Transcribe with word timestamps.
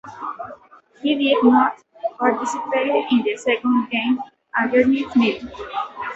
He 1.03 1.13
did 1.13 1.43
not 1.43 1.77
participate 2.17 3.05
in 3.11 3.21
the 3.21 3.37
second 3.37 3.85
game 3.91 4.19
against 4.59 5.15
Meath. 5.15 5.47